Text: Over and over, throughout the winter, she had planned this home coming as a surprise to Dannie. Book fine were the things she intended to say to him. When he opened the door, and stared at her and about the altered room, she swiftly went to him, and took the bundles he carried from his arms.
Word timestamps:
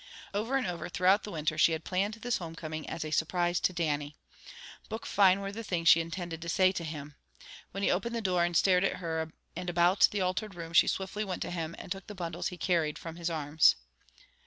Over 0.33 0.57
and 0.57 0.65
over, 0.65 0.89
throughout 0.89 1.21
the 1.25 1.31
winter, 1.31 1.59
she 1.59 1.73
had 1.73 1.83
planned 1.83 2.15
this 2.15 2.37
home 2.39 2.55
coming 2.55 2.89
as 2.89 3.05
a 3.05 3.11
surprise 3.11 3.59
to 3.59 3.71
Dannie. 3.71 4.15
Book 4.89 5.05
fine 5.05 5.41
were 5.41 5.51
the 5.51 5.63
things 5.63 5.89
she 5.89 6.01
intended 6.01 6.41
to 6.41 6.49
say 6.49 6.71
to 6.71 6.83
him. 6.83 7.13
When 7.69 7.83
he 7.83 7.91
opened 7.91 8.15
the 8.15 8.19
door, 8.21 8.43
and 8.43 8.57
stared 8.57 8.83
at 8.83 8.95
her 8.97 9.31
and 9.55 9.69
about 9.69 10.07
the 10.09 10.19
altered 10.21 10.55
room, 10.55 10.73
she 10.73 10.87
swiftly 10.87 11.23
went 11.23 11.43
to 11.43 11.51
him, 11.51 11.75
and 11.77 11.91
took 11.91 12.07
the 12.07 12.15
bundles 12.15 12.47
he 12.47 12.57
carried 12.57 12.97
from 12.97 13.17
his 13.17 13.29
arms. 13.29 13.75